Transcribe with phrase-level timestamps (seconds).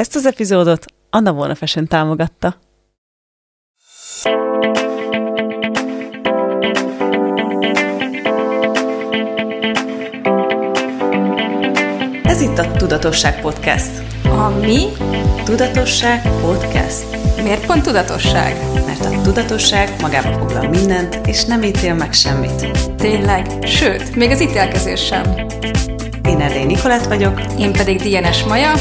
[0.00, 2.56] Ezt az epizódot Anna Volna Fashion támogatta.
[12.24, 13.90] Ez itt a Tudatosság Podcast.
[14.24, 14.86] A mi?
[15.44, 17.04] Tudatosság Podcast.
[17.42, 18.56] Miért pont tudatosság?
[18.86, 22.70] Mert a tudatosság magába foglal mindent, és nem ítél meg semmit.
[22.96, 25.22] Tényleg, sőt, még az ítélkezés sem.
[26.28, 27.40] Én Erdély Nikolát vagyok.
[27.58, 28.72] Én pedig Dienes Maja.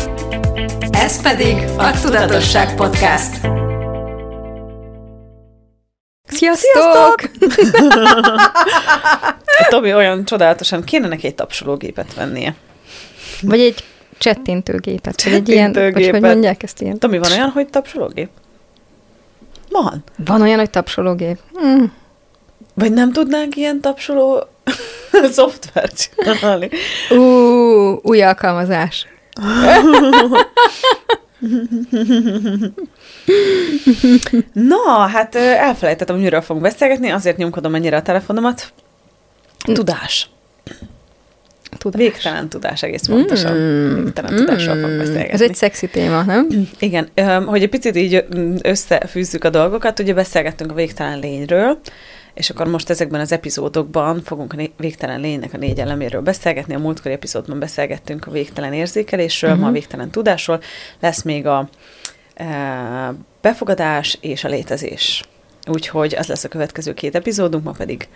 [1.00, 3.40] Ez pedig a Tudatosság Podcast.
[6.24, 7.16] Sziasztok!
[9.70, 12.56] Tomi olyan csodálatosan kéne neki egy tapsológépet vennie.
[13.42, 13.84] Vagy egy
[14.18, 16.22] csettintőgépet, vagy egy ilyen, hogy Csettintőgépet.
[16.22, 17.00] mondják ezt ilyen.
[17.00, 18.30] Tomi, van olyan, hogy tapsológép?
[19.70, 20.04] Van.
[20.26, 21.40] Van olyan, hogy tapsológép.
[21.64, 21.84] Mm.
[22.74, 24.44] Vagy nem tudnánk ilyen tapsoló
[25.34, 26.70] szoftvert csinálni?
[27.10, 27.20] Ú,
[28.02, 29.08] új alkalmazás.
[34.54, 38.74] Na, hát elfelejtettem, hogy miről fogunk beszélgetni, azért nyomkodom ennyire a telefonomat.
[39.74, 40.30] Tudás.
[41.78, 42.02] Tudás.
[42.02, 43.54] Végtelen tudás, egész pontosan.
[44.04, 45.30] Végtelen tudásról fogunk beszélgetni.
[45.30, 45.34] Mm.
[45.34, 46.48] Ez egy szexi téma, nem?
[46.80, 47.10] Igen,
[47.46, 51.80] hogy egy picit így mm, összefűzzük a dolgokat, ugye beszélgettünk a végtelen lényről,
[52.40, 56.76] és akkor most ezekben az epizódokban fogunk a végtelen lénynek a négy eleméről beszélgetni.
[56.76, 59.66] A múltkori epizódban beszélgettünk a végtelen érzékelésről, uh-huh.
[59.66, 60.62] ma a végtelen tudásról.
[61.00, 61.70] Lesz még a
[62.34, 65.24] e, befogadás és a létezés.
[65.68, 68.08] Úgyhogy az lesz a következő két epizódunk, ma pedig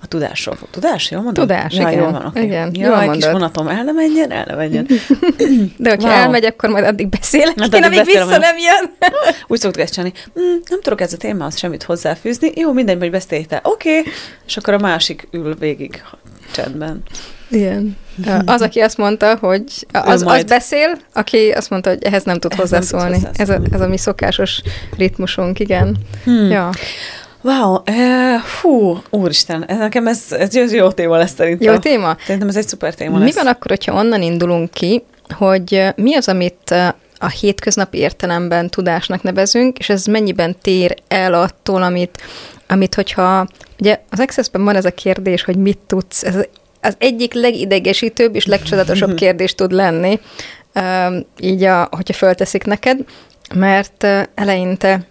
[0.00, 0.68] a tudásról fog.
[0.70, 1.46] Tudás, jól mondom?
[1.46, 2.02] Tudás, ja, igen.
[2.02, 2.42] Jól van, okay.
[2.42, 3.32] Igen, ja, jól egy kis mondod.
[3.32, 4.86] vonatom el ne menjen, el ne menjen.
[5.76, 6.18] De hogyha Wow.
[6.18, 9.10] elmegy, akkor majd addig beszélek, Hát én, addig amíg vissza nem jön.
[9.48, 13.10] Úgy szoktuk ezt csinálni, mm, nem tudok ez a témához semmit hozzáfűzni, jó, mindegy, hogy
[13.10, 14.12] beszélj te, oké, okay.
[14.46, 16.02] és akkor a másik ül végig
[16.52, 17.02] csendben.
[17.48, 17.96] Igen.
[18.46, 22.52] Az, aki azt mondta, hogy az, az beszél, aki azt mondta, hogy ehhez nem tud
[22.52, 23.14] Ehhez nem tud hozzászólni.
[23.14, 23.68] Ez, a, hozzászólni.
[23.72, 24.62] ez a mi szokásos
[24.96, 25.96] ritmusunk, igen.
[26.24, 26.50] Hmm.
[26.50, 26.70] Ja.
[27.44, 31.72] Wow, eh, fú, úristen, ez nekem ez, ez jó- jó téma lesz szerintem.
[31.72, 32.16] Jó téma?
[32.20, 33.34] Szerintem ez egy szuper téma Mi lesz.
[33.34, 36.74] van akkor, hogyha onnan indulunk ki, hogy mi az, amit
[37.18, 42.22] a hétköznapi értelemben tudásnak nevezünk, és ez mennyiben tér el attól, amit,
[42.68, 43.46] amit hogyha,
[43.78, 46.34] ugye az Access-ben van ez a kérdés, hogy mit tudsz, ez
[46.80, 50.20] az egyik legidegesítőbb és legcsodálatosabb kérdés tud lenni,
[51.40, 52.98] így, a, hogyha fölteszik neked,
[53.54, 55.06] mert eleinte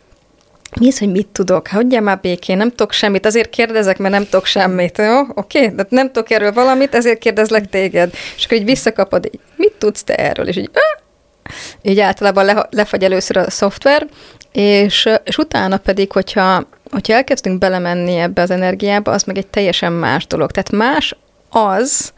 [0.80, 1.68] mi az, hogy mit tudok?
[1.68, 5.20] Hagyjál már békén, nem tudok semmit, azért kérdezek, mert nem tudok semmit, jó?
[5.34, 5.68] Oké?
[5.68, 8.14] De nem tudok erről valamit, ezért kérdezlek téged.
[8.36, 10.48] És akkor így visszakapod, így, mit tudsz te erről?
[10.48, 11.02] És így, "Á!"
[11.82, 14.08] így általában le, lefagy először a szoftver,
[14.52, 19.92] és, és utána pedig, hogyha, hogyha elkezdünk belemenni ebbe az energiába, az meg egy teljesen
[19.92, 20.52] más dolog.
[20.52, 21.16] Tehát más
[21.50, 22.14] az,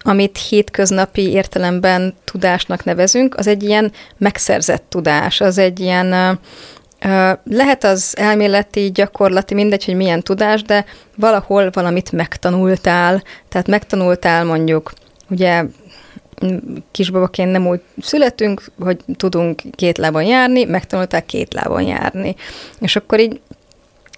[0.00, 6.38] amit hétköznapi értelemben tudásnak nevezünk, az egy ilyen megszerzett tudás, az egy ilyen
[7.44, 10.84] Lehet az elméleti, gyakorlati, mindegy, hogy milyen tudás, de
[11.16, 13.22] valahol valamit megtanultál.
[13.48, 14.92] Tehát megtanultál mondjuk,
[15.30, 15.64] ugye
[16.90, 22.34] kisbabaként nem úgy születünk, hogy tudunk két lábon járni, megtanultál két lábon járni.
[22.80, 23.40] És akkor így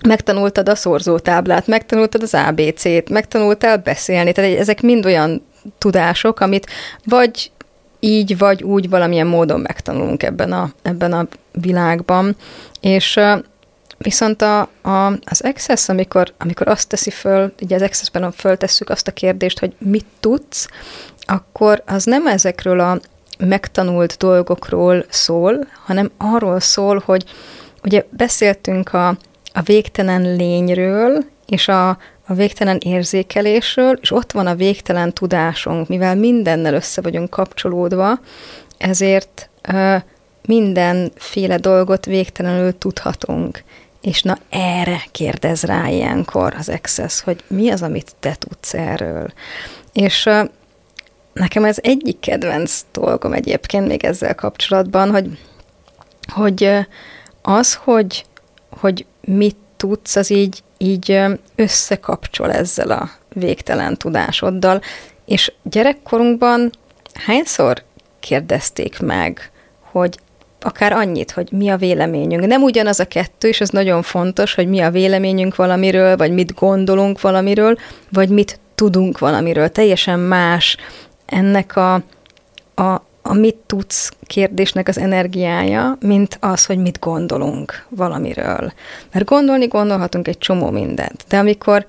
[0.09, 5.43] megtanultad a szorzótáblát, megtanultad az ABC-t, megtanultál beszélni, tehát ezek mind olyan
[5.79, 6.67] tudások, amit
[7.05, 7.51] vagy
[8.01, 12.37] így, vagy úgy valamilyen módon megtanulunk ebben a, ebben a világban.
[12.81, 13.21] És
[13.99, 19.09] viszont a, a, az Access, amikor, amikor azt teszi föl, ugye az Access-ben föltesszük azt
[19.09, 20.69] a kérdést, hogy mit tudsz,
[21.19, 23.01] akkor az nem ezekről a
[23.39, 27.25] megtanult dolgokról szól, hanem arról szól, hogy
[27.85, 29.09] ugye beszéltünk a,
[29.53, 31.89] a végtelen lényről, és a,
[32.27, 38.21] a végtelen érzékelésről, és ott van a végtelen tudásunk, mivel mindennel össze vagyunk kapcsolódva,
[38.79, 39.51] ezért
[40.47, 43.63] mindenféle dolgot végtelenül tudhatunk.
[44.01, 49.33] És na erre kérdez rá ilyenkor az Access, hogy mi az, amit te tudsz erről.
[49.93, 50.29] És
[51.33, 55.39] nekem ez egyik kedvenc dolgom egyébként még ezzel kapcsolatban, hogy,
[56.33, 56.87] hogy
[57.43, 58.25] az, hogy,
[58.71, 61.21] hogy mit tudsz, az így, így
[61.55, 64.81] összekapcsol ezzel a végtelen tudásoddal.
[65.25, 66.71] És gyerekkorunkban
[67.15, 67.83] hányszor
[68.21, 69.51] kérdezték meg,
[69.81, 70.19] hogy
[70.61, 72.47] akár annyit, hogy mi a véleményünk.
[72.47, 76.55] Nem ugyanaz a kettő, és ez nagyon fontos, hogy mi a véleményünk valamiről, vagy mit
[76.55, 77.77] gondolunk valamiről,
[78.13, 79.69] vagy mit tudunk valamiről.
[79.69, 80.77] Teljesen más
[81.27, 81.95] ennek a,
[82.75, 88.73] a, a mit tudsz kérdésnek az energiája, mint az, hogy mit gondolunk valamiről.
[89.13, 91.87] Mert gondolni gondolhatunk egy csomó mindent, de amikor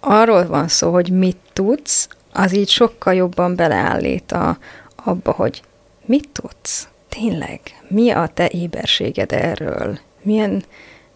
[0.00, 4.58] arról van szó, hogy mit tudsz, az így sokkal jobban beleállít a,
[5.04, 5.62] abba, hogy
[6.06, 9.98] mit tudsz, tényleg, mi a te éberséged erről?
[10.22, 10.62] Milyen,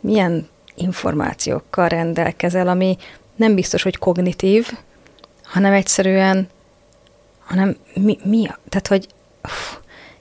[0.00, 2.97] milyen információkkal rendelkezel, ami
[3.37, 4.71] nem biztos, hogy kognitív,
[5.43, 6.49] hanem egyszerűen,
[7.39, 9.06] hanem mi, mi a, tehát, hogy
[9.44, 9.77] uff,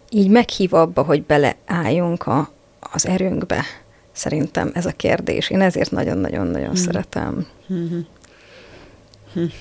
[0.09, 3.63] így meghív abba, hogy beleálljunk a, az erőnkbe.
[4.11, 5.49] Szerintem ez a kérdés.
[5.49, 6.75] Én ezért nagyon-nagyon-nagyon hmm.
[6.75, 7.47] szeretem.
[7.67, 8.07] Hmm.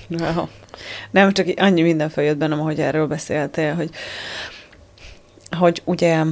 [0.09, 0.47] Wow.
[1.11, 3.89] Nem, csak annyi minden feljött bennem, ahogy erről beszéltél, hogy,
[5.57, 6.23] hogy ugye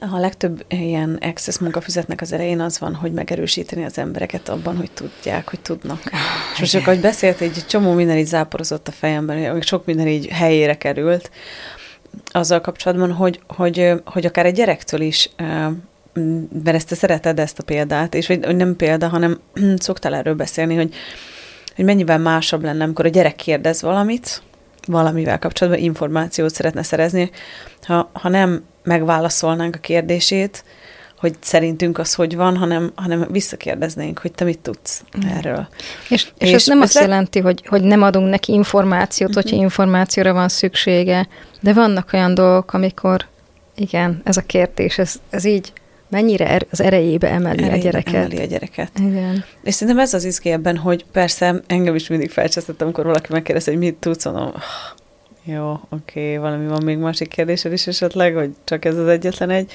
[0.00, 4.90] a legtöbb ilyen access munkafüzetnek az elején az van, hogy megerősíteni az embereket abban, hogy
[4.90, 6.00] tudják, hogy tudnak.
[6.04, 6.18] Oh,
[6.52, 10.26] és most csak, ahogy beszélt, egy csomó minden így záporozott a fejemben, sok minden így
[10.26, 11.30] helyére került,
[12.30, 15.30] azzal kapcsolatban, hogy, hogy, hogy akár egy gyerektől is
[16.64, 19.40] mert ezt te szereted ezt a példát, és hogy nem példa, hanem
[19.76, 20.94] szoktál erről beszélni, hogy,
[21.76, 24.42] hogy mennyivel másabb lenne, amikor a gyerek kérdez valamit,
[24.86, 27.30] valamivel kapcsolatban információt szeretne szerezni,
[27.82, 30.64] ha, ha nem megválaszolnánk a kérdését,
[31.18, 35.02] hogy szerintünk az hogy van, hanem, hanem visszakérdeznénk, hogy te mit tudsz
[35.36, 35.68] erről.
[36.08, 37.00] És, és, és ez nem azt le...
[37.00, 39.44] jelenti, hogy, hogy nem adunk neki információt, uh-huh.
[39.44, 41.28] hogyha információra van szüksége,
[41.60, 43.26] de vannak olyan dolgok, amikor
[43.74, 45.72] igen, ez a kérdés, ez, ez így
[46.08, 48.14] mennyire er, az erejébe emeli erejébe a gyereket.
[48.14, 48.90] Emeli a gyereket.
[48.98, 49.44] Igen.
[49.62, 53.70] És szerintem ez az izgé ebben, hogy persze engem is mindig felcsesztettem, amikor valaki megkérdezi,
[53.70, 54.52] hogy mit tudsz, mondom,
[55.44, 59.72] jó, oké, valami van még másik kérdésed is esetleg, hogy csak ez az egyetlen egy.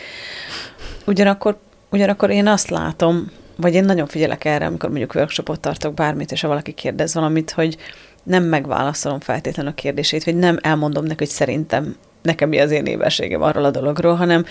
[1.05, 1.57] Ugyanakkor,
[1.89, 6.41] ugyanakkor én azt látom, vagy én nagyon figyelek erre, amikor mondjuk workshopot tartok bármit, és
[6.41, 7.77] ha valaki kérdez valamit, hogy
[8.23, 12.85] nem megválaszolom feltétlenül a kérdését, vagy nem elmondom neki, hogy szerintem nekem mi az én
[12.85, 14.45] éberségem arról a dologról, hanem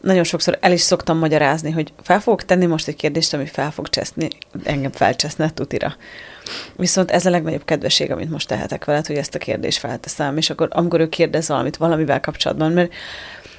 [0.00, 3.70] nagyon sokszor el is szoktam magyarázni, hogy fel fogok tenni most egy kérdést, ami fel
[3.70, 4.28] fog cseszni,
[4.64, 5.96] engem felcseszne tutira.
[6.76, 10.50] Viszont ez a legnagyobb kedvesség, amit most tehetek veled, hogy ezt a kérdést felteszem, és
[10.50, 12.92] akkor amikor ő kérdez valamit valamivel kapcsolatban, mert,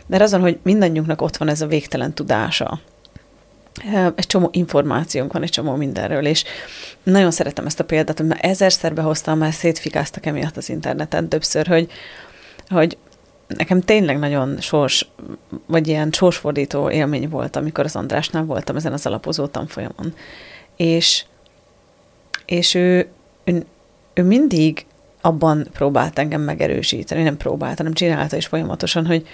[0.07, 2.79] mert azon, hogy mindannyiunknak ott van ez a végtelen tudása,
[4.15, 6.43] egy csomó információnk van, egy csomó mindenről, és
[7.03, 11.91] nagyon szeretem ezt a példát, már ezerszer behoztam, már szétfikáztak emiatt az interneten többször, hogy,
[12.69, 12.97] hogy
[13.47, 15.07] nekem tényleg nagyon sors,
[15.65, 20.13] vagy ilyen sorsfordító élmény volt, amikor az Andrásnál voltam ezen az alapozó tanfolyamon.
[20.75, 21.25] És,
[22.45, 23.07] és ő,
[23.43, 23.65] ő,
[24.13, 24.85] ő mindig
[25.21, 29.27] abban próbált engem megerősíteni, nem próbált, hanem csinálta is folyamatosan, hogy,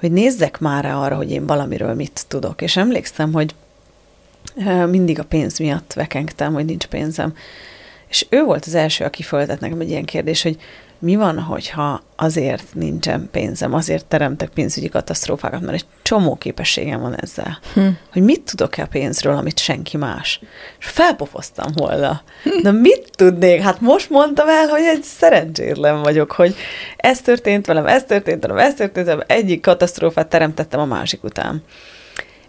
[0.00, 2.62] hogy nézzek már rá arra, hogy én valamiről mit tudok.
[2.62, 3.54] És emlékszem, hogy
[4.86, 7.34] mindig a pénz miatt vekengtem, hogy nincs pénzem.
[8.08, 10.58] És ő volt az első, aki föltett nekem egy ilyen kérdés, hogy
[10.98, 17.20] mi van, hogyha azért nincsen pénzem, azért teremtek pénzügyi katasztrófákat, mert egy csomó képességem van
[17.20, 17.58] ezzel.
[17.74, 17.88] Hm.
[18.12, 20.40] Hogy mit tudok-e pénzről, amit senki más.
[20.78, 22.22] És felpofoztam volna.
[22.62, 23.60] Na mit tudnék?
[23.60, 26.54] Hát most mondtam el, hogy egy szerencsétlen vagyok, hogy
[26.96, 31.62] ez történt velem, ez történt velem, ez történt velem, egyik katasztrófát teremtettem a másik után.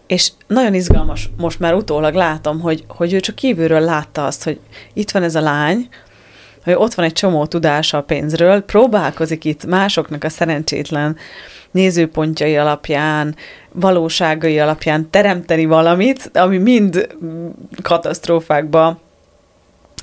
[0.07, 4.59] És nagyon izgalmas, most már utólag látom, hogy, hogy ő csak kívülről látta azt, hogy
[4.93, 5.89] itt van ez a lány,
[6.63, 11.17] hogy ott van egy csomó tudása a pénzről, próbálkozik itt másoknak a szerencsétlen
[11.71, 13.35] nézőpontjai alapján,
[13.71, 17.07] valóságai alapján teremteni valamit, ami mind
[17.81, 18.99] katasztrófákba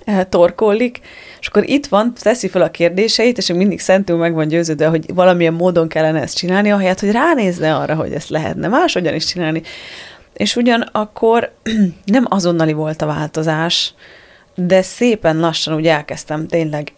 [0.05, 1.01] eh, torkollik,
[1.41, 5.15] és akkor itt van, teszi fel a kérdéseit, és mindig szentül meg van győződve, hogy
[5.15, 9.63] valamilyen módon kellene ezt csinálni, ahelyett, hogy ránézne arra, hogy ezt lehetne máshogyan is csinálni.
[10.33, 11.53] És ugyanakkor
[12.05, 13.95] nem azonnali volt a változás,
[14.59, 16.93] de szépen lassan úgy elkezdtem tényleg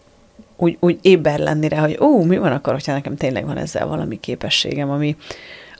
[0.57, 3.87] úgy, úgy éber lenni rá, hogy ó, mi van akkor, hogyha nekem tényleg van ezzel
[3.87, 5.15] valami képességem, ami,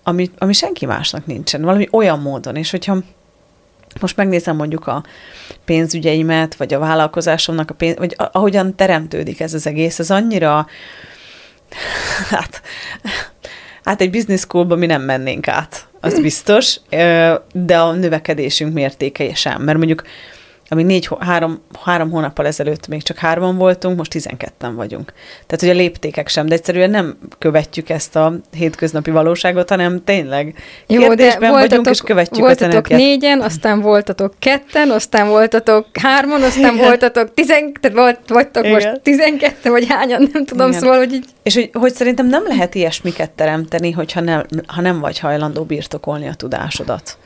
[0.03, 2.98] ami, ami senki másnak nincsen, valami olyan módon, és hogyha
[4.01, 5.03] most megnézem mondjuk a
[5.65, 10.67] pénzügyeimet, vagy a vállalkozásomnak a pénz, vagy ahogyan teremtődik ez az egész, ez annyira,
[12.31, 12.62] hát,
[13.83, 16.79] hát egy business schoolba mi nem mennénk át, az biztos,
[17.51, 20.03] de a növekedésünk mértéke sem, mert mondjuk
[20.69, 25.13] ami négy, három, három hónappal ezelőtt még csak hárman voltunk, most tizenketten vagyunk.
[25.45, 30.55] Tehát, hogy a léptékek sem, de egyszerűen nem követjük ezt a hétköznapi valóságot, hanem tényleg
[30.88, 36.43] Jó, de voltatok, vagyunk, és követjük voltatok a négyen, aztán voltatok ketten, aztán voltatok hárman,
[36.43, 36.85] aztán Igen.
[36.85, 38.73] voltatok tizen, tehát volt, vagytok Igen.
[38.73, 40.79] most tizenketten, vagy hányan, nem tudom, Igen.
[40.79, 41.25] szóval, hogy így...
[41.43, 46.27] És hogy, hogy szerintem nem lehet ilyesmiket teremteni, hogyha nem, ha nem vagy hajlandó birtokolni
[46.27, 47.17] a tudásodat.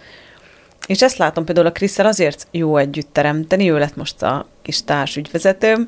[0.88, 4.84] És ezt látom például a Kriszel azért jó együtt teremteni, ő lett most a kis
[4.84, 5.88] társ ügyvezetőm,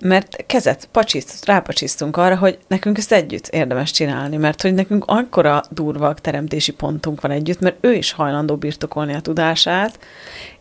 [0.00, 5.62] mert kezet pacsiszt, rápacsisztunk arra, hogy nekünk ezt együtt érdemes csinálni, mert hogy nekünk akkora
[5.70, 9.98] durva teremtési pontunk van együtt, mert ő is hajlandó birtokolni a tudását,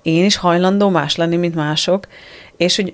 [0.01, 2.08] én is hajlandó más lenni, mint mások,
[2.58, 2.93] és hogy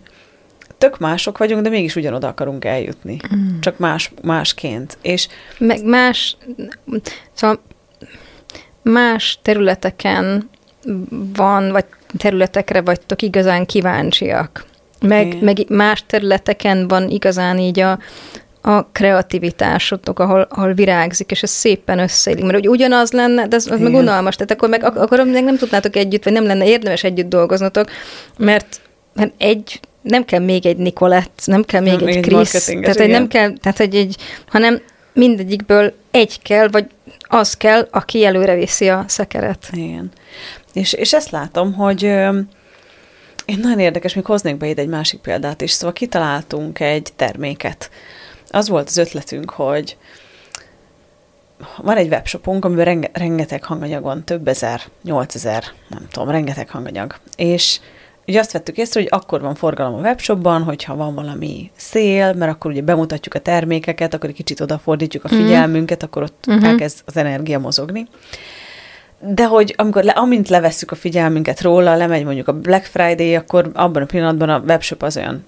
[0.78, 3.20] tök mások vagyunk, de mégis ugyanoda akarunk eljutni.
[3.36, 3.60] Mm.
[3.60, 4.98] Csak más, másként.
[5.02, 6.38] És Meg más,
[7.34, 7.62] szóval
[8.92, 10.50] más területeken
[11.36, 11.86] van, vagy
[12.18, 14.66] területekre vagytok igazán kíváncsiak.
[15.02, 18.00] Meg, meg más területeken van igazán így a,
[18.62, 22.44] a kreativitásotok, ahol, ahol virágzik, és ez szépen összeillik.
[22.44, 25.58] Mert hogy ugyanaz lenne, de ez az meg unalmas, tehát akkor meg akkor meg nem
[25.58, 27.90] tudnátok együtt, vagy nem lenne érdemes együtt dolgoznotok,
[28.38, 28.82] mert,
[29.14, 33.10] mert egy nem kell még egy Nikolett, nem kell még nem, egy Krisz, tehát hogy
[33.10, 34.16] nem kell, tehát hogy egy,
[34.48, 34.82] hanem
[35.14, 36.86] mindegyikből egy kell, vagy
[37.28, 39.70] az kell, aki előre viszi a szekeret.
[39.72, 40.12] Igen.
[40.74, 42.40] És, és ezt látom, hogy ö,
[43.46, 45.72] én nagyon érdekes, még hoznék be ide egy másik példát is.
[45.72, 47.90] Szóval kitaláltunk egy terméket.
[48.50, 49.98] Az volt az ötletünk, hogy
[51.78, 53.66] van egy webshopunk, amiben renge, rengeteg
[54.02, 57.16] van, több ezer, nyolcezer, nem tudom, rengeteg hanganyag.
[57.36, 57.80] És
[58.28, 62.52] ugye azt vettük észre, hogy akkor van forgalom a webshopban, hogyha van valami szél, mert
[62.52, 66.68] akkor ugye bemutatjuk a termékeket, akkor egy kicsit odafordítjuk a figyelmünket, akkor ott uh-huh.
[66.68, 68.08] elkezd az energia mozogni.
[69.20, 73.72] De hogy amikor le, amint levesszük a figyelmünket róla, lemegy mondjuk a Black Friday, akkor
[73.74, 75.46] abban a pillanatban a webshop az olyan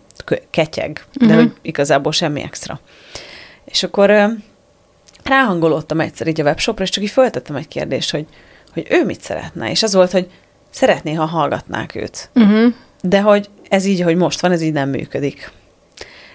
[0.50, 1.30] ketyeg, uh-huh.
[1.30, 2.80] de hogy igazából semmi extra.
[3.66, 4.38] És akkor
[5.24, 8.26] ráhangolódtam egyszer így a webshopra, és csak így föltettem egy kérdést, hogy,
[8.74, 9.70] hogy ő mit szeretne.
[9.70, 10.28] És az volt, hogy
[10.78, 12.30] szeretné, ha hallgatnák őt.
[12.36, 12.74] Uh-huh.
[13.02, 15.52] De hogy ez így, hogy most van, ez így nem működik.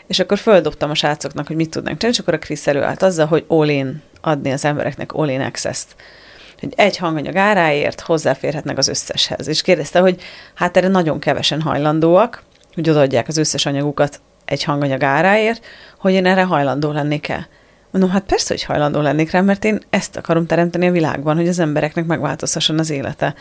[0.07, 3.27] És akkor földobtam a srácoknak, hogy mit tudnánk tenni, és akkor a Krisz előállt azzal,
[3.27, 3.71] hogy all
[4.21, 5.95] adni az embereknek all access-t
[6.63, 9.49] hogy egy hanganyag áráért hozzáférhetnek az összeshez.
[9.49, 10.21] És kérdezte, hogy
[10.55, 12.43] hát erre nagyon kevesen hajlandóak,
[12.75, 15.65] hogy odaadják az összes anyagukat egy hanganyag áráért,
[15.99, 17.49] hogy én erre hajlandó lennék-e.
[17.91, 21.49] Mondom, hát persze, hogy hajlandó lennék rá, mert én ezt akarom teremteni a világban, hogy
[21.49, 23.35] az embereknek megváltozhasson az élete.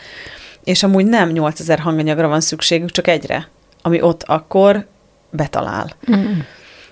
[0.64, 3.48] És amúgy nem 8000 hanganyagra van szükségük, csak egyre,
[3.82, 4.86] ami ott akkor
[5.30, 5.90] betalál.
[6.16, 6.38] Mm.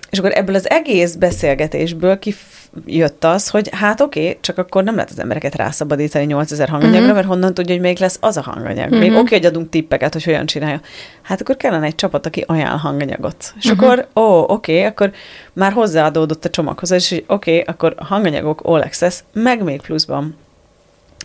[0.09, 4.95] És akkor ebből az egész beszélgetésből kijött az, hogy hát oké, okay, csak akkor nem
[4.95, 7.13] lehet az embereket rászabadítani 8000 hanganyagra, mm-hmm.
[7.13, 8.89] mert honnan tudja, hogy még lesz az a hanganyag.
[8.89, 8.99] Mm-hmm.
[8.99, 10.81] Még oké, okay, hogy adunk tippeket, hogy hogyan csinálja.
[11.21, 13.53] Hát akkor kellene egy csapat, aki ajánl hanganyagot.
[13.59, 13.79] És mm-hmm.
[13.79, 15.11] akkor, ó, oké, okay, akkor
[15.53, 20.37] már hozzáadódott a csomaghoz, és oké, okay, akkor hanganyagok all access, meg még pluszban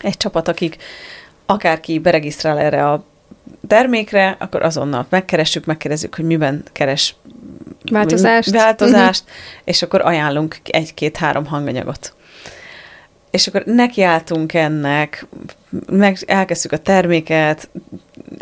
[0.03, 0.77] egy csapat, akik
[1.47, 3.05] akárki beregisztrál erre a
[3.67, 7.15] termékre, akkor azonnal megkeressük, megkérdezzük, hogy miben keres
[7.91, 9.39] változást, változást uh-huh.
[9.65, 12.16] és akkor ajánlunk egy-két-három hanganyagot.
[13.37, 15.27] És akkor nekiálltunk ennek,
[15.91, 17.69] meg elkezdtük a terméket,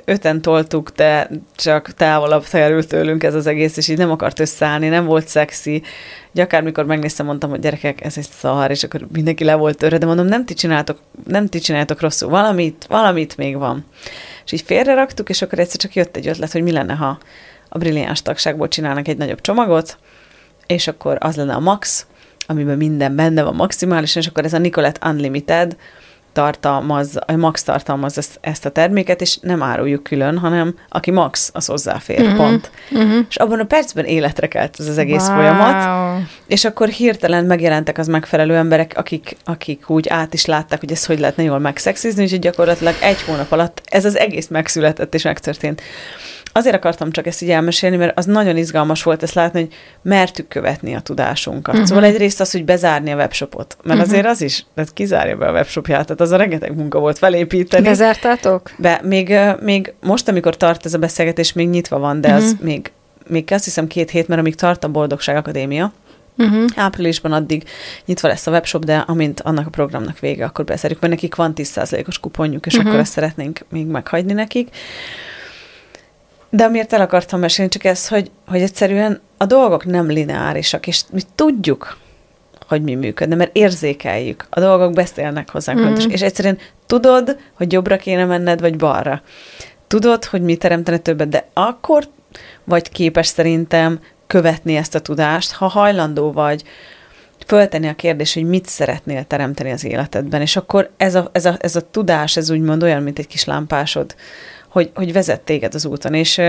[0.04, 4.88] öten toltuk, de csak távolabb került tőlünk ez az egész, és így nem akart összeállni,
[4.88, 5.82] nem volt szexi.
[6.32, 9.98] Ugye akármikor megnéztem, mondtam, hogy gyerekek, ez egy szar, és akkor mindenki le volt törve,
[9.98, 13.84] de mondom, nem ti csináltok, nem ti csináltok rosszul, valamit, valamit még van.
[14.44, 17.18] És így félre raktuk, és akkor egyszer csak jött egy ötlet, hogy mi lenne, ha
[17.68, 19.98] a brilliáns tagságból csinálnak egy nagyobb csomagot,
[20.66, 22.06] és akkor az lenne a max,
[22.46, 25.76] amiben minden benne van maximálisan, és akkor ez a Nicolette Unlimited
[26.34, 31.50] tartalmaz, a max tartalmaz ezt, ezt a terméket, és nem áruljuk külön, hanem aki max,
[31.52, 32.36] az hozzáfér, uh-huh.
[32.36, 32.70] pont.
[32.90, 33.24] Uh-huh.
[33.28, 35.36] És abban a percben életre kelt ez az egész wow.
[35.36, 35.88] folyamat,
[36.46, 41.06] és akkor hirtelen megjelentek az megfelelő emberek, akik, akik úgy át is látták, hogy ezt
[41.06, 45.82] hogy lehetne jól megszexizni, és gyakorlatilag egy hónap alatt ez az egész megszületett és megtörtént
[46.56, 50.48] azért akartam csak ezt így elmesélni, mert az nagyon izgalmas volt ezt látni, hogy mertük
[50.48, 51.74] követni a tudásunkat.
[51.74, 51.88] Uh-huh.
[51.88, 54.12] Szóval egyrészt az, hogy bezárni a webshopot, mert uh-huh.
[54.12, 57.84] azért az is, tehát kizárja be a webshopját, tehát az a rengeteg munka volt felépíteni.
[57.84, 58.70] Bezártátok?
[58.78, 62.44] Be, még, még most, amikor tart ez a beszélgetés, még nyitva van, de uh-huh.
[62.44, 62.92] az még,
[63.26, 65.92] még azt hiszem két hét, mert amíg tart a Boldogság Akadémia,
[66.36, 66.64] Uh-huh.
[66.76, 67.64] Áprilisban addig
[68.04, 71.52] nyitva lesz a webshop, de amint annak a programnak vége, akkor beszéljük, mert nekik van
[71.56, 72.88] 10%-os kuponjuk, és uh-huh.
[72.88, 74.68] akkor ezt szeretnénk még meghagyni nekik.
[76.54, 81.02] De amiért el akartam mesélni, csak ez, hogy, hogy egyszerűen a dolgok nem lineárisak, és
[81.12, 81.96] mi tudjuk,
[82.68, 84.46] hogy mi működne, mert érzékeljük.
[84.50, 85.80] A dolgok beszélnek hozzánk.
[85.80, 85.94] Mm.
[86.08, 89.22] És egyszerűen tudod, hogy jobbra kéne menned, vagy balra.
[89.86, 92.08] Tudod, hogy mi teremtene többet, de akkor
[92.64, 96.62] vagy képes szerintem követni ezt a tudást, ha hajlandó vagy
[97.46, 101.56] föltenni a kérdés, hogy mit szeretnél teremteni az életedben, és akkor ez a, ez a,
[101.58, 104.14] ez a tudás, ez úgymond olyan, mint egy kis lámpásod,
[104.74, 106.14] hogy, hogy vezet téged az úton.
[106.14, 106.40] És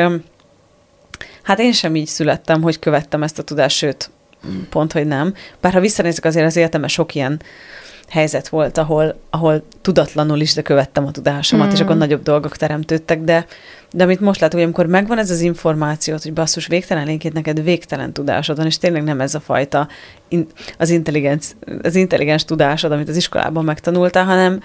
[1.44, 4.10] hát én sem így születtem, hogy követtem ezt a tudást, sőt,
[4.70, 5.34] pont, hogy nem.
[5.62, 7.41] Bár ha visszanézek azért az életemben sok ilyen
[8.10, 11.74] helyzet volt, ahol, ahol tudatlanul is, de követtem a tudásomat, mm.
[11.74, 13.46] és akkor nagyobb dolgok teremtődtek, de,
[13.91, 17.63] de amit most látok, hogy amikor megvan ez az információ, hogy basszus, végtelen lénkét neked
[17.63, 19.88] végtelen tudásod van, és tényleg nem ez a fajta
[20.27, 21.46] in, az, intelligens,
[21.82, 24.62] az intelligens tudásod, amit az iskolában megtanultál, hanem,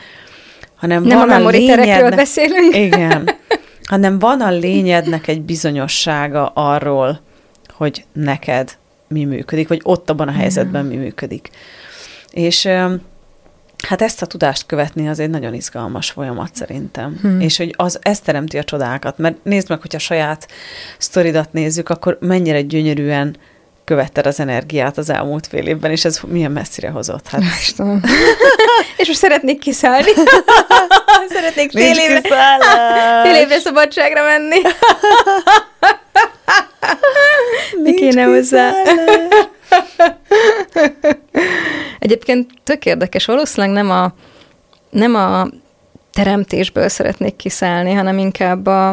[0.74, 2.76] hanem nem a memoriterekről beszélünk.
[2.76, 3.38] Igen,
[3.90, 7.20] hanem van a lényednek egy bizonyossága arról,
[7.68, 8.76] hogy neked
[9.08, 11.50] mi működik, vagy ott abban a helyzetben mi működik.
[12.30, 12.68] És
[13.88, 17.18] Hát ezt a tudást követni az egy nagyon izgalmas folyamat szerintem.
[17.20, 17.40] Hmm.
[17.40, 19.18] És hogy az, ez teremti a csodákat.
[19.18, 20.48] Mert nézd meg, hogyha saját
[20.98, 23.36] sztoridat nézzük, akkor mennyire gyönyörűen
[23.90, 27.28] követted az energiát az elmúlt fél évben, és ez milyen messzire hozott.
[27.28, 27.42] Hát.
[29.00, 30.10] és most szeretnék kiszállni.
[31.34, 32.20] szeretnék fél évre,
[33.24, 34.60] fél évre szabadságra menni.
[37.82, 38.72] Mi kéne hozzá?
[41.98, 44.12] Egyébként tök érdekes, valószínűleg nem a,
[44.90, 45.48] nem a
[46.12, 48.88] teremtésből szeretnék kiszállni, hanem inkább a,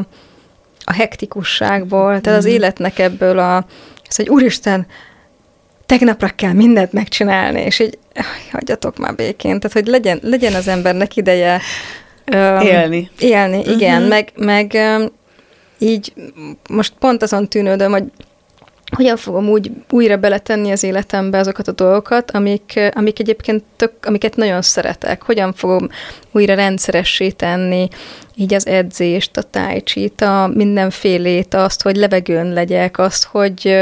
[0.83, 2.53] a hektikusságból, tehát az mhm.
[2.53, 3.65] életnek ebből a,
[4.09, 4.87] az, hogy úristen,
[5.85, 7.97] tegnapra kell mindent megcsinálni, és így
[8.51, 11.61] hagyjatok már békén, tehát hogy legyen, legyen az embernek ideje
[12.33, 13.09] um, élni.
[13.19, 14.07] Élni, igen, uh-huh.
[14.07, 15.11] meg, meg um,
[15.77, 16.13] így
[16.69, 18.03] most pont azon tűnődöm, hogy
[18.95, 24.35] hogyan fogom úgy újra beletenni az életembe azokat a dolgokat, amik, amik egyébként tök, amiket
[24.35, 25.89] nagyon szeretek, hogyan fogom
[26.31, 27.87] újra rendszeressé tenni,
[28.35, 33.77] így az edzést, a tájcsit, a mindenfélét, azt, hogy levegőn legyek, azt, hogy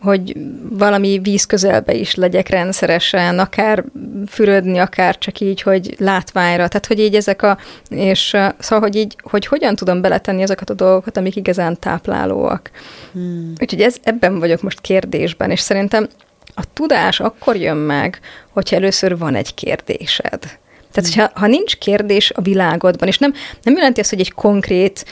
[0.00, 0.36] hogy
[0.70, 3.84] valami víz közelbe is legyek rendszeresen, akár
[4.26, 6.68] fürödni, akár csak így, hogy látványra.
[6.68, 10.74] Tehát, hogy így ezek a, és szóval, hogy így, hogy hogyan tudom beletenni azokat a
[10.74, 12.70] dolgokat, amik igazán táplálóak.
[13.12, 13.52] Hmm.
[13.60, 16.08] Úgyhogy ez, ebben vagyok most kérdésben, és szerintem
[16.54, 18.20] a tudás akkor jön meg,
[18.52, 20.38] hogyha először van egy kérdésed.
[20.92, 25.04] Tehát, hogyha ha nincs kérdés a világodban, és nem, nem jelenti azt, hogy egy konkrét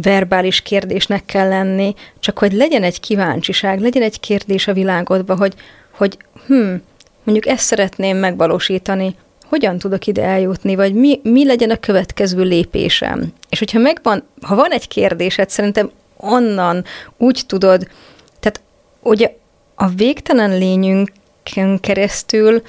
[0.00, 5.54] verbális kérdésnek kell lenni, csak hogy legyen egy kíváncsiság, legyen egy kérdés a világodba, hogy,
[5.90, 6.74] hogy hm,
[7.22, 9.16] mondjuk ezt szeretném megvalósítani,
[9.48, 13.32] hogyan tudok ide eljutni, vagy mi, mi legyen a következő lépésem.
[13.48, 16.84] És hogyha megvan, ha van egy kérdésed, szerintem onnan
[17.16, 17.88] úgy tudod,
[18.40, 18.60] tehát
[19.02, 19.34] ugye
[19.74, 22.62] a végtelen lényünkön keresztül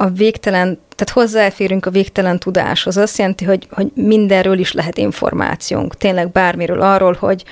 [0.00, 2.96] a végtelen, tehát hozzáférünk a végtelen tudáshoz.
[2.96, 5.96] Azt jelenti, hogy, hogy mindenről is lehet információnk.
[5.96, 7.44] Tényleg bármiről arról, hogy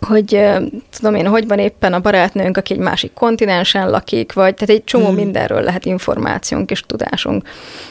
[0.00, 0.48] hogy
[0.90, 4.84] tudom én, hogy van éppen a barátnőnk, aki egy másik kontinensen lakik, vagy tehát egy
[4.84, 5.14] csomó hmm.
[5.14, 7.48] mindenről lehet információnk és tudásunk.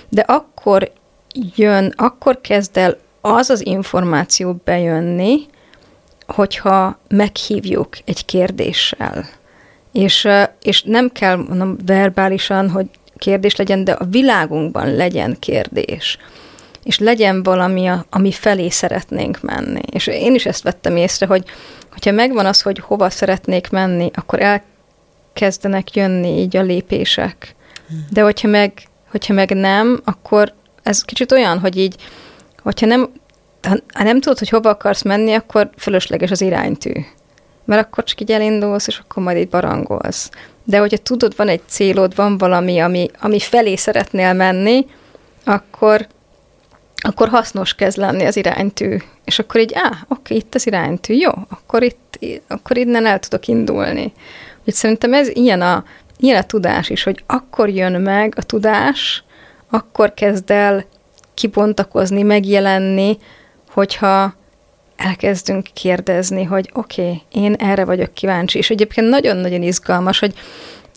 [0.10, 0.92] De akkor
[1.56, 5.46] jön, akkor kezd el az az információ bejönni,
[6.28, 9.26] hogyha meghívjuk egy kérdéssel.
[9.92, 10.28] És,
[10.62, 12.86] és nem kell mondom verbálisan, hogy
[13.22, 16.18] kérdés legyen, de a világunkban legyen kérdés.
[16.84, 19.82] És legyen valami, ami felé szeretnénk menni.
[19.92, 21.44] És én is ezt vettem észre, hogy
[21.92, 27.56] hogyha megvan az, hogy hova szeretnék menni, akkor elkezdenek jönni így a lépések.
[28.10, 28.74] De hogyha meg,
[29.10, 30.54] hogyha meg nem, akkor
[30.84, 31.96] ez kicsit olyan, hogy így,
[32.62, 33.10] hogyha nem,
[33.94, 36.92] ha nem tudod, hogy hova akarsz menni, akkor fölösleges az iránytű.
[37.66, 40.30] Mert akkor csak így elindulsz, és akkor majd így barangolsz.
[40.72, 44.86] De hogyha tudod, van egy célod, van valami, ami, ami felé szeretnél menni,
[45.44, 46.08] akkor,
[46.96, 48.98] akkor hasznos kezd lenni az iránytű.
[49.26, 53.48] És akkor így, á, oké, itt az iránytű, jó, akkor itt, akkor innen el tudok
[53.48, 54.14] indulni.
[54.58, 55.84] Úgyhogy szerintem ez ilyen a,
[56.18, 59.24] ilyen a tudás is, hogy akkor jön meg a tudás,
[59.70, 60.86] akkor kezd el
[61.34, 63.18] kibontakozni, megjelenni,
[63.72, 64.34] hogyha
[65.04, 70.34] elkezdünk kérdezni, hogy oké, okay, én erre vagyok kíváncsi, és egyébként nagyon-nagyon izgalmas, hogy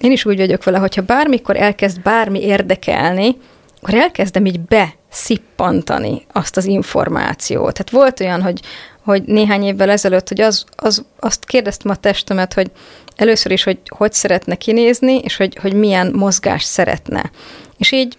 [0.00, 3.36] én is úgy vagyok vele, hogyha bármikor elkezd bármi érdekelni,
[3.80, 7.72] akkor elkezdem így beszippantani azt az információt.
[7.72, 8.60] Tehát volt olyan, hogy,
[9.04, 12.70] hogy néhány évvel ezelőtt, hogy az, az, azt kérdeztem a testemet, hogy
[13.16, 17.30] először is, hogy hogy szeretne kinézni, és hogy, hogy milyen mozgást szeretne.
[17.78, 18.18] És így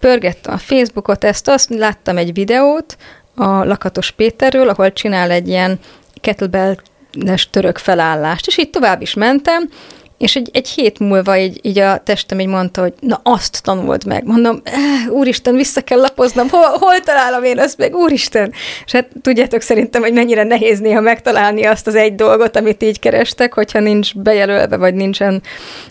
[0.00, 2.96] pörgettem a Facebookot, ezt azt, láttam egy videót,
[3.38, 5.78] a Lakatos Péterről, ahol csinál egy ilyen
[6.20, 9.70] kettlebell-es török felállást, és így tovább is mentem,
[10.18, 14.06] és egy, egy hét múlva így, így a testem így mondta, hogy na azt tanuld
[14.06, 14.24] meg.
[14.24, 18.52] Mondom, eh, úristen, vissza kell lapoznom, hol, hol találom én azt meg, úristen.
[18.84, 22.98] És hát tudjátok szerintem, hogy mennyire nehéz néha megtalálni azt az egy dolgot, amit így
[22.98, 25.42] kerestek, hogyha nincs bejelölve, vagy nincsen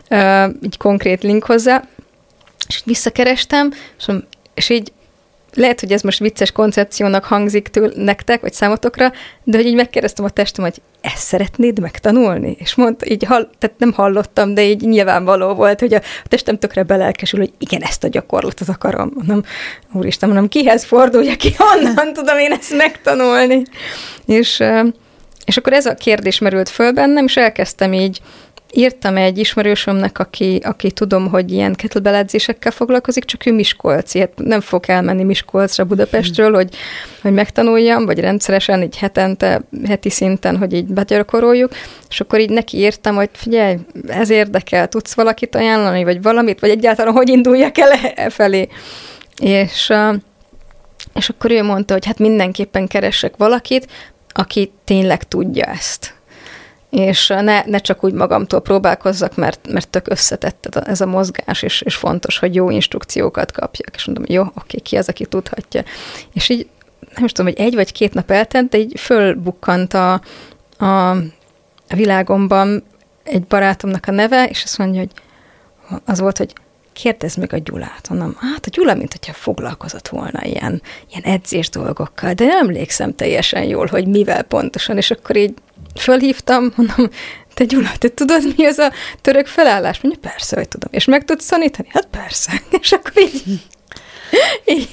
[0.09, 1.83] uh, így konkrét link hozzá.
[2.67, 4.07] És visszakerestem, és,
[4.53, 4.91] és így
[5.53, 9.11] lehet, hogy ez most vicces koncepciónak hangzik től nektek, vagy számotokra,
[9.43, 12.55] de hogy így megkérdeztem a testem, hogy ezt szeretnéd megtanulni?
[12.59, 16.83] És mondta, így hall, tehát nem hallottam, de így nyilvánvaló volt, hogy a, testem tökre
[16.83, 19.11] belelkesül, hogy igen, ezt a gyakorlatot akarom.
[19.13, 19.41] Mondom,
[19.93, 23.61] úristen, mondom, kihez fordulja ki, honnan tudom én ezt megtanulni?
[24.25, 24.63] És,
[25.45, 28.21] és akkor ez a kérdés merült föl bennem, és elkezdtem így
[28.73, 32.25] írtam egy ismerősömnek, aki, aki tudom, hogy ilyen kettlebell
[32.59, 36.75] foglalkozik, csak ő Miskolci, hát nem fog elmenni Miskolcra Budapestről, hogy,
[37.21, 41.71] hogy megtanuljam, vagy rendszeresen, így hetente, heti szinten, hogy így begyakoroljuk,
[42.09, 43.77] és akkor így neki írtam, hogy figyelj,
[44.07, 48.67] ez érdekel, tudsz valakit ajánlani, vagy valamit, vagy egyáltalán hogy induljak el e felé.
[49.41, 49.93] És,
[51.13, 53.87] és akkor ő mondta, hogy hát mindenképpen keresek valakit,
[54.27, 56.16] aki tényleg tudja ezt
[56.89, 61.81] és ne, ne csak úgy magamtól próbálkozzak, mert, mert tök összetett ez a mozgás, és,
[61.81, 63.95] és fontos, hogy jó instrukciókat kapjak.
[63.95, 65.83] És mondom, jó, oké, ki az, aki tudhatja.
[66.33, 66.67] És így
[67.15, 70.21] nem is tudom, hogy egy vagy két nap eltelt, de így fölbukkant a,
[70.77, 71.15] a,
[71.95, 72.83] világomban
[73.23, 75.11] egy barátomnak a neve, és azt mondja, hogy
[76.05, 76.53] az volt, hogy
[76.93, 78.09] kérdezd meg a Gyulát.
[78.09, 83.63] Mondom, hát a Gyula, mint hogyha foglalkozott volna ilyen, ilyen edzés dolgokkal, de emlékszem teljesen
[83.63, 85.53] jól, hogy mivel pontosan, és akkor így
[85.99, 87.09] fölhívtam, mondom,
[87.53, 90.01] te Gyula, te tudod, mi az a török felállás?
[90.01, 90.89] Mondja, persze, hogy tudom.
[90.93, 91.87] És meg tudsz szanítani?
[91.91, 92.51] Hát persze.
[92.81, 93.43] És akkor így,
[94.65, 94.89] így,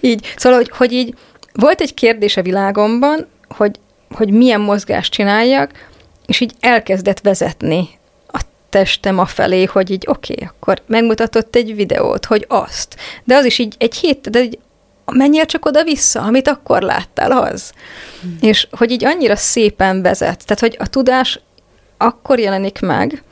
[0.00, 0.34] így.
[0.36, 1.14] Szóval, hogy, hogy így
[1.52, 3.78] volt egy kérdés a világomban, hogy,
[4.10, 5.70] hogy milyen mozgást csináljak,
[6.26, 7.88] és így elkezdett vezetni
[8.26, 8.40] a
[8.70, 12.96] testem afelé, hogy így oké, okay, akkor megmutatott egy videót, hogy azt.
[13.24, 14.58] De az is így egy hét, de egy
[15.12, 17.72] menjél csak oda-vissza, amit akkor láttál, az.
[18.20, 18.36] Hmm.
[18.40, 20.44] És hogy így annyira szépen vezet.
[20.44, 21.40] Tehát, hogy a tudás
[21.96, 23.22] akkor jelenik meg,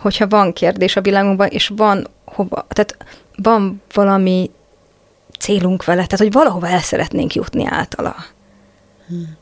[0.00, 2.96] hogyha van kérdés a világunkban, és van hova, tehát
[3.42, 4.50] van valami
[5.38, 8.16] célunk vele, tehát hogy valahova el szeretnénk jutni általa.
[9.06, 9.36] Hmm.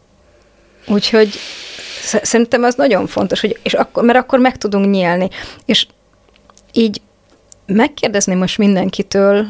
[0.86, 1.34] Úgyhogy
[2.22, 5.28] szerintem az nagyon fontos, hogy, és akkor, mert akkor meg tudunk nyílni.
[5.64, 5.86] És
[6.72, 7.00] így
[7.66, 9.46] megkérdezném most mindenkitől,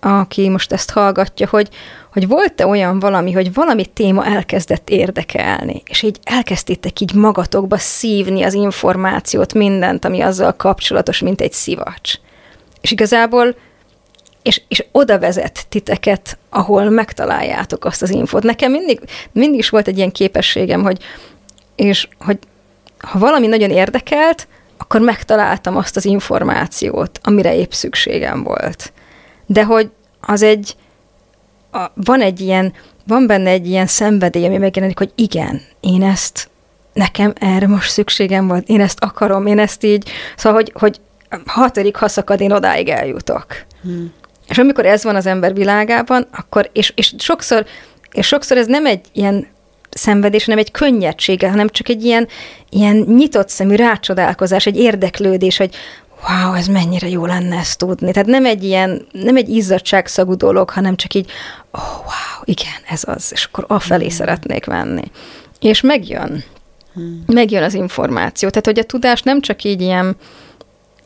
[0.00, 1.68] aki most ezt hallgatja, hogy,
[2.12, 8.42] hogy volt-e olyan valami, hogy valami téma elkezdett érdekelni, és így elkezdtétek így magatokba szívni
[8.42, 12.14] az információt, mindent, ami azzal kapcsolatos, mint egy szivacs.
[12.80, 13.56] És igazából
[14.42, 18.42] és, és oda vezet titeket, ahol megtaláljátok azt az infót.
[18.42, 19.00] Nekem mindig,
[19.32, 21.02] mindig is volt egy ilyen képességem, hogy,
[21.76, 22.38] és, hogy
[22.98, 28.92] ha valami nagyon érdekelt, akkor megtaláltam azt az információt, amire épp szükségem volt
[29.48, 30.76] de hogy az egy,
[31.70, 32.72] a, van egy ilyen,
[33.06, 36.50] van benne egy ilyen szenvedély, ami megjelenik, hogy igen, én ezt,
[36.92, 41.00] nekem erre most szükségem volt, én ezt akarom, én ezt így, szóval, hogy, hogy
[41.46, 43.46] hatodik haszakad, én odáig eljutok.
[43.82, 44.12] Hmm.
[44.48, 47.66] És amikor ez van az ember világában, akkor, és, és sokszor,
[48.12, 49.46] és sokszor ez nem egy ilyen
[49.90, 52.28] szenvedés, hanem egy könnyedsége, hanem csak egy ilyen,
[52.70, 55.74] ilyen nyitott szemű rácsodálkozás, egy érdeklődés, hogy
[56.28, 58.12] wow, ez mennyire jó lenne ezt tudni.
[58.12, 61.30] Tehát nem egy ilyen, nem egy izzadságszagú dolog, hanem csak így,
[61.70, 64.14] oh, wow, igen, ez az, és akkor afelé hmm.
[64.14, 65.10] szeretnék menni.
[65.60, 66.44] És megjön.
[66.94, 67.22] Hmm.
[67.26, 68.48] Megjön az információ.
[68.48, 70.16] Tehát, hogy a tudás nem csak így ilyen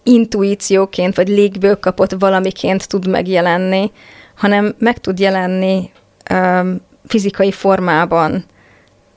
[0.03, 3.91] intuícióként, vagy légből kapott valamiként tud megjelenni,
[4.35, 5.91] hanem meg tud jelenni
[6.31, 8.45] um, fizikai formában,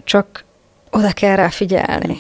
[0.04, 0.46] csak
[0.92, 2.18] oda kell rá figyelni.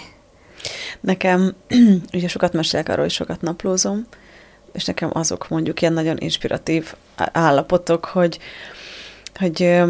[1.05, 1.55] Nekem,
[2.13, 4.05] ugye sokat mesélek arról, hogy sokat naplózom,
[4.73, 8.39] és nekem azok mondjuk ilyen nagyon inspiratív állapotok, hogy,
[9.35, 9.81] hogy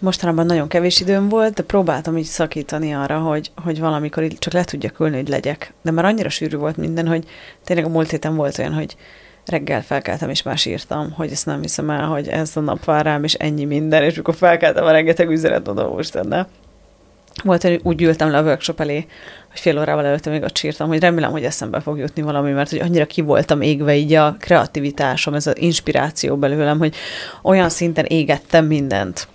[0.00, 4.52] mostanában nagyon kevés időm volt, de próbáltam így szakítani arra, hogy, hogy valamikor így csak
[4.52, 5.72] le tudjak ülni, hogy legyek.
[5.82, 7.24] De már annyira sűrű volt minden, hogy
[7.64, 8.96] tényleg a múlt héten volt olyan, hogy
[9.46, 13.04] reggel felkeltem, és már sírtam, hogy ezt nem hiszem el, hogy ez a nap vár
[13.04, 16.46] rám, és ennyi minden, és akkor felkeltem a rengeteg üzenet, oda most de
[17.42, 19.06] volt, hogy úgy ültem le a workshop elé,
[19.50, 22.70] hogy fél órával előtte még ott sírtam, hogy remélem, hogy eszembe fog jutni valami, mert
[22.70, 26.94] hogy annyira ki voltam égve így a kreativitásom, ez az inspiráció belőlem, hogy
[27.42, 29.28] olyan szinten égettem mindent.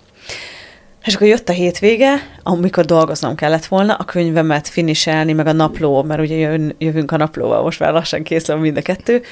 [1.04, 6.02] És akkor jött a hétvége, amikor dolgoznom kellett volna, a könyvemet finiselni, meg a napló,
[6.02, 9.22] mert ugye jön, jövünk a naplóval, most már lassan készül mind a kettő,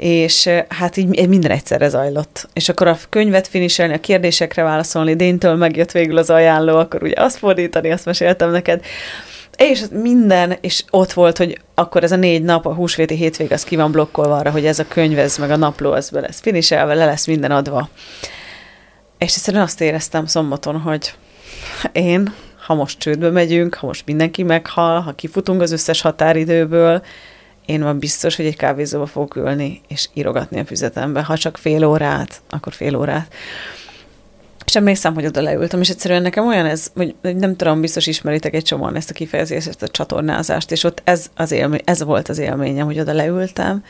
[0.00, 2.48] és hát így minden egyszerre zajlott.
[2.52, 7.22] És akkor a könyvet finiselni, a kérdésekre válaszolni, Déntől megjött végül az ajánló, akkor ugye
[7.22, 8.84] azt fordítani, azt meséltem neked,
[9.56, 13.64] és minden, és ott volt, hogy akkor ez a négy nap, a húsvéti hétvég, az
[13.64, 16.40] ki van blokkolva arra, hogy ez a könyv, ez meg a napló, az be lesz
[16.40, 17.88] finiselve, le lesz minden adva.
[19.18, 21.14] És egyszerűen azt éreztem szombaton, hogy
[21.92, 22.34] én,
[22.66, 27.02] ha most csődbe megyünk, ha most mindenki meghal, ha kifutunk az összes határidőből,
[27.70, 31.22] én van biztos, hogy egy kávézóba fogok ülni, és írogatni a füzetembe.
[31.22, 33.34] Ha csak fél órát, akkor fél órát.
[34.66, 38.54] És emlékszem, hogy oda leültem, és egyszerűen nekem olyan ez, hogy nem tudom, biztos ismeritek
[38.54, 42.28] egy csomóan ezt a kifejezést, ezt a csatornázást, és ott ez, az élmény, ez volt
[42.28, 43.84] az élményem, hogy oda leültem,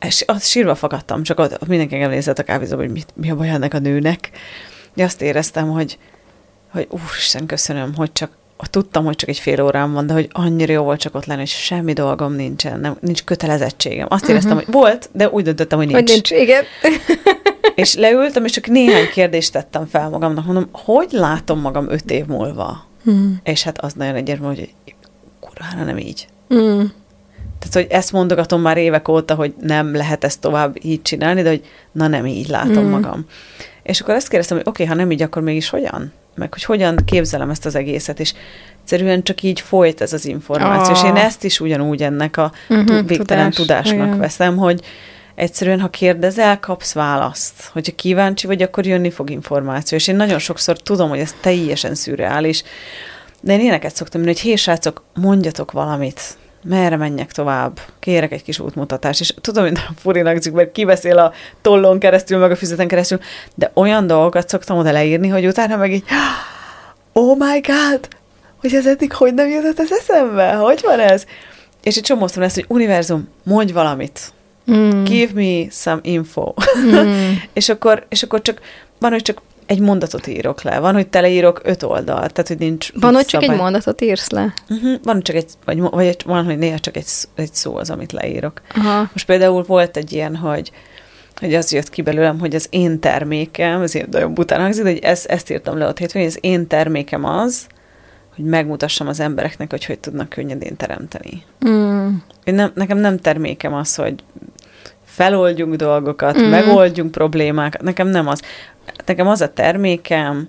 [0.00, 3.48] és ott sírva fakadtam, csak ott, mindenki engem a kávézóba, hogy mit, mi a baj
[3.48, 4.30] ennek a nőnek.
[4.94, 5.98] De azt éreztem, hogy,
[6.70, 8.30] hogy úristen, köszönöm, hogy csak
[8.66, 11.40] tudtam, hogy csak egy fél órám van, de hogy annyira jó volt csak ott lenni,
[11.40, 14.06] hogy semmi dolgom nincsen, nem, nincs kötelezettségem.
[14.10, 14.72] Azt éreztem, uh-huh.
[14.72, 15.98] hogy volt, de úgy döntöttem, hogy nincs.
[15.98, 16.64] Hogy nincs, igen.
[17.74, 22.26] és leültem, és csak néhány kérdést tettem fel magamnak, mondom, hogy látom magam öt év
[22.26, 22.86] múlva?
[23.04, 23.40] Hmm.
[23.42, 24.74] És hát az nagyon egyértelmű, hogy
[25.40, 26.28] kurvára nem így.
[26.48, 26.92] Hmm.
[27.58, 31.48] Tehát, hogy ezt mondogatom már évek óta, hogy nem lehet ezt tovább így csinálni, de
[31.48, 32.90] hogy na nem így látom mm.
[32.90, 33.26] magam.
[33.82, 36.12] És akkor ezt kérdeztem, hogy oké, okay, ha nem így, akkor mégis hogyan?
[36.38, 38.34] Meg hogy hogyan képzelem ezt az egészet, és
[38.80, 40.92] egyszerűen csak így folyt ez az információ.
[40.92, 40.98] Oh.
[40.98, 41.24] És én ah.
[41.24, 44.18] ezt is ugyanúgy ennek a uh-huh, végtelen tudás, tudásnak igen.
[44.18, 44.80] veszem, hogy
[45.34, 47.70] egyszerűen, ha kérdezel, kapsz választ.
[47.72, 49.98] Hogyha kíváncsi vagy, akkor jönni fog információ.
[49.98, 52.62] És én nagyon sokszor tudom, hogy ez teljesen szürreális,
[53.40, 56.20] de én ilyeneket szoktam mondani, hogy hé, srácok, mondjatok valamit
[56.68, 61.32] merre menjek tovább, kérek egy kis útmutatást, és tudom, hogy nem furinak mert kiveszél a
[61.60, 63.18] tollon keresztül, meg a füzeten keresztül,
[63.54, 66.04] de olyan dolgokat szoktam oda leírni, hogy utána meg így,
[67.12, 68.08] oh my god,
[68.60, 70.52] hogy ez eddig hogy nem jutott ez eszembe?
[70.52, 71.24] Hogy van ez?
[71.82, 74.32] És egy csomószor lesz, hogy univerzum, mondj valamit.
[74.72, 75.04] Mm.
[75.04, 76.52] Give me some info.
[76.78, 77.32] Mm.
[77.52, 78.60] és, akkor, és akkor csak
[78.98, 80.78] van, hogy csak egy mondatot írok le.
[80.78, 84.54] Van, hogy teleírok öt oldalt, tehát hogy nincs Van, hogy csak egy mondatot írsz le?
[84.68, 84.94] Uh-huh.
[85.02, 88.60] Van csak egy, vagy, vagy van, hogy néha csak egy, egy szó az, amit leírok.
[88.74, 89.08] Aha.
[89.12, 90.72] Most például volt egy ilyen, hogy
[91.40, 95.26] hogy az jött ki belőlem, hogy az én termékem, ez nagyon bután hangzik, hogy ezt,
[95.26, 97.66] ezt írtam le ott hétfőn, hogy az én termékem az,
[98.34, 101.42] hogy megmutassam az embereknek, hogy hogy tudnak könnyedén teremteni.
[101.68, 102.08] Mm.
[102.44, 104.14] Én nem, nekem nem termékem az, hogy
[105.04, 106.44] feloldjunk dolgokat, mm.
[106.44, 108.42] megoldjunk problémákat, nekem nem az
[109.06, 110.48] nekem az a termékem,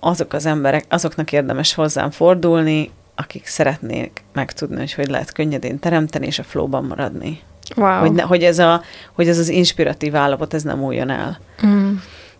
[0.00, 6.26] azok az emberek, azoknak érdemes hozzám fordulni, akik szeretnék megtudni, hogy hogy lehet könnyedén teremteni,
[6.26, 7.40] és a flowban maradni.
[7.76, 7.98] Wow.
[7.98, 8.82] Hogy, ne, hogy, ez a,
[9.14, 11.38] hogy ez az inspiratív állapot, ez nem újjon el.
[11.66, 11.94] Mm.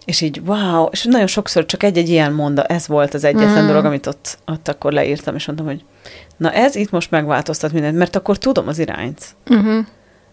[0.04, 3.66] És így, wow, és nagyon sokszor csak egy-egy ilyen monda, ez volt az egyetlen mm.
[3.66, 5.84] dolog, amit ott, ott akkor leírtam, és mondtam, hogy
[6.36, 9.26] na ez itt most megváltoztat mindent, mert akkor tudom az irányt.
[9.54, 9.78] Mm-hmm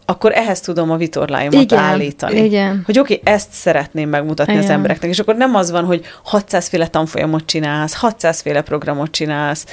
[0.05, 2.43] akkor ehhez tudom a vitorláimat igen, állítani.
[2.43, 2.81] Igen.
[2.85, 4.65] Hogy oké, okay, ezt szeretném megmutatni igen.
[4.65, 9.11] az embereknek, és akkor nem az van, hogy 600 féle tanfolyamot csinálsz, 600 féle programot
[9.11, 9.65] csinálsz,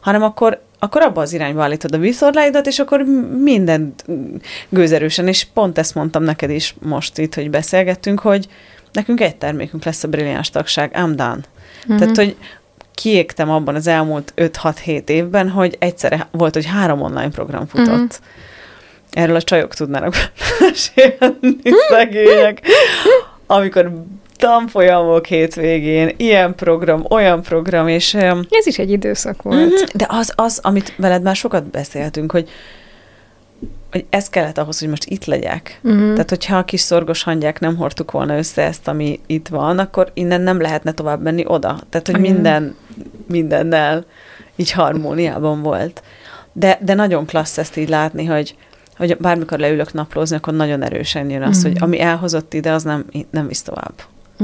[0.00, 3.04] hanem akkor, akkor abba az irányba állítod a vitorláidat, és akkor
[3.42, 3.94] minden
[4.68, 8.46] gőzerősen, és pont ezt mondtam neked is most itt, hogy beszélgettünk, hogy
[8.92, 11.38] nekünk egy termékünk lesz a brilliáns tagság, I'm done.
[11.88, 11.98] Mm-hmm.
[11.98, 12.36] Tehát, hogy
[12.94, 17.96] kiégtem abban az elmúlt 5-6-7 évben, hogy egyszerre volt, hogy három online program futott.
[17.96, 18.44] Mm-hmm
[19.16, 20.14] Erről a csajok tudnának
[20.60, 21.58] mesélni,
[21.90, 22.62] szegények.
[23.46, 23.92] Amikor
[24.36, 28.14] tanfolyamok hétvégén, ilyen program, olyan program, és...
[28.50, 29.58] Ez is egy időszak volt.
[29.58, 32.48] Mhm, de az, az, amit veled már sokat beszéltünk, hogy
[33.90, 35.80] hogy ez kellett ahhoz, hogy most itt legyek.
[35.82, 36.12] Uh-huh.
[36.12, 40.10] Tehát, hogyha a kis szorgos hangyák nem hordtuk volna össze ezt, ami itt van, akkor
[40.14, 41.80] innen nem lehetne tovább menni oda.
[41.90, 42.32] Tehát, hogy uh-huh.
[42.32, 42.76] minden,
[43.26, 44.04] mindennel
[44.56, 46.02] így harmóniában volt.
[46.52, 48.56] De, de nagyon klassz ezt így látni, hogy,
[48.96, 51.62] hogy bármikor leülök naplózni, akkor nagyon erősen jön az, mm.
[51.62, 53.92] hogy ami elhozott ide, az nem, nem visz tovább.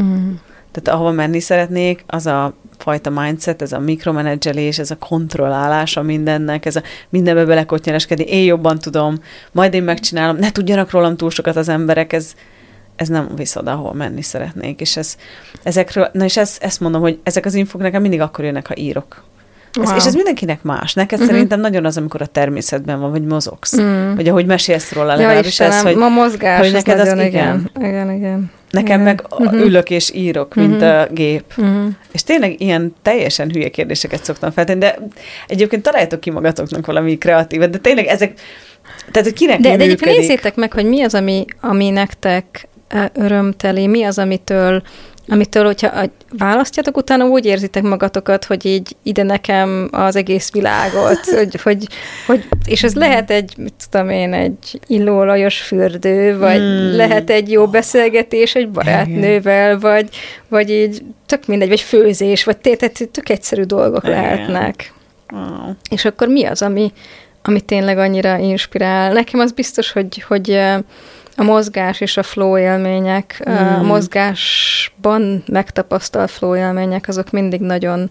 [0.00, 0.32] Mm.
[0.72, 6.02] Tehát ahova menni szeretnék, az a fajta mindset, ez a mikromenedzselés, ez a kontrollálás a
[6.02, 9.18] mindennek, ez a mindenbe belekotnyereskedni, én jobban tudom,
[9.52, 12.32] majd én megcsinálom, ne tudjanak rólam túl sokat az emberek, ez,
[12.96, 14.80] ez nem visz oda, ahol menni szeretnék.
[14.80, 15.16] És ez,
[15.62, 18.76] ezekről, na és ezt, ezt mondom, hogy ezek az infok nekem mindig akkor jönnek, ha
[18.76, 19.24] írok.
[19.78, 19.87] Wow.
[19.87, 20.94] Ez, és ez mindenkinek más.
[20.94, 21.32] Neked uh-huh.
[21.32, 23.72] szerintem nagyon az, amikor a természetben van, vagy mozogsz.
[23.72, 24.14] Uh-huh.
[24.14, 27.26] Vagy ahogy mesélsz róla, legalábbis ja, ez, hogy, ma mozgás, hogy neked az, igen.
[27.26, 27.70] igen.
[27.80, 28.50] Igen, igen.
[28.70, 29.14] Nekem igen.
[29.14, 29.61] meg uh-huh.
[29.61, 31.00] ülök és írok, mint uh-huh.
[31.00, 31.44] a gép.
[31.56, 31.87] Uh-huh.
[32.12, 34.98] És tényleg ilyen teljesen hülye kérdéseket szoktam feltenni, de
[35.46, 38.40] egyébként találjátok ki magatoknak valami kreatívet, de tényleg ezek,
[39.11, 42.68] tehát hogy kinek De, de egyébként nézzétek meg, hogy mi az, ami, ami nektek
[43.12, 44.82] örömteli, mi az, amitől
[45.28, 51.61] amitől, hogyha választjátok, utána úgy érzitek magatokat, hogy így ide nekem az egész világot, hogy,
[51.62, 51.87] hogy,
[52.26, 56.96] hogy és ez lehet egy, mit tudom én, egy illóolajos fürdő, vagy hmm.
[56.96, 60.08] lehet egy jó beszélgetés egy barátnővel, vagy,
[60.48, 64.20] vagy így tök mindegy, vagy főzés, vagy tehát tök egyszerű dolgok Igen.
[64.20, 64.92] lehetnek.
[65.32, 65.72] Wow.
[65.90, 66.92] És akkor mi az, ami,
[67.42, 69.12] ami tényleg annyira inspirál?
[69.12, 70.61] Nekem az biztos, hogy, hogy
[71.36, 73.52] a mozgás és a flow élmények, mm.
[73.54, 78.10] a mozgásban megtapasztalt flow élmények, azok mindig nagyon,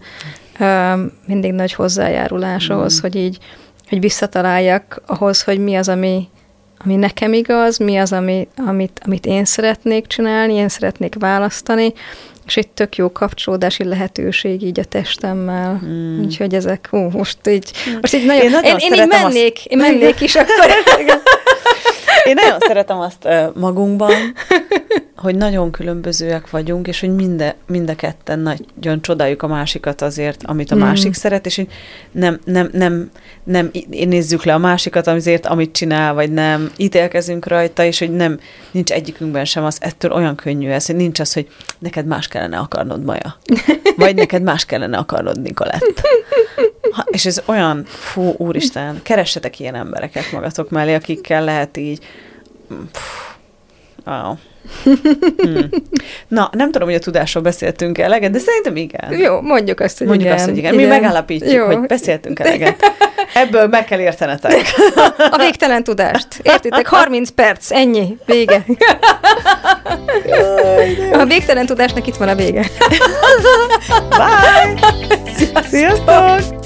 [1.25, 2.75] mindig nagy hozzájárulás mm.
[2.75, 3.37] ahhoz, hogy így,
[3.89, 6.27] hogy visszataláljak ahhoz, hogy mi az, ami,
[6.77, 11.93] ami nekem igaz, mi az, ami, amit, amit én szeretnék csinálni, én szeretnék választani,
[12.45, 15.81] és egy tök jó kapcsolódási lehetőség így a testemmel.
[15.85, 16.23] Mm.
[16.23, 19.65] Úgyhogy ezek, ú, most így, most így nagyon, én, nagyon én, én így mennék, azt...
[19.65, 20.65] én mennék is akkor.
[22.23, 24.11] Én nagyon szeretem azt magunkban,
[25.21, 30.41] hogy nagyon különbözőek vagyunk, és hogy minde, mind a ketten nagyon csodáljuk a másikat azért,
[30.43, 30.79] amit a mm.
[30.79, 31.67] másik szeret, és hogy
[32.11, 33.11] nem, nem, nem,
[33.43, 38.39] nem nézzük le a másikat azért, amit csinál, vagy nem ítélkezünk rajta, és hogy nem,
[38.71, 41.47] nincs egyikünkben sem az, ettől olyan könnyű ez, hogy nincs az, hogy
[41.79, 43.37] neked más kellene akarnod, Maja.
[43.97, 46.01] Vagy neked más kellene akarnod, Nikolett.
[46.91, 52.03] Ha, és ez olyan, fú, úristen, keressetek ilyen embereket magatok mellé, akikkel lehet így,
[54.05, 54.35] wow.
[54.83, 55.69] Hmm.
[56.27, 59.19] Na, nem tudom, hogy a tudásról beszéltünk eleget, de szerintem igen.
[59.19, 60.39] Jó, mondjuk azt, hogy mondjuk igen.
[60.39, 60.73] azt, hogy igen.
[60.73, 60.85] igen.
[60.85, 61.65] Mi megállapítjuk, Jó.
[61.65, 62.75] hogy beszéltünk eleget.
[63.33, 64.61] Ebből meg kell értenetek.
[65.31, 66.27] A végtelen tudást.
[66.41, 66.87] Értitek?
[66.87, 68.65] 30 perc, ennyi, vége.
[71.11, 72.65] A végtelen tudásnak itt van a vége.
[74.09, 74.79] Bye!
[75.69, 76.59] Sziasztok!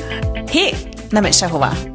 [0.51, 0.73] Hé,
[1.09, 1.94] nem menj sehová!